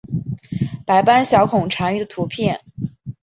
[0.83, 2.59] 白斑小孔蟾鱼的图片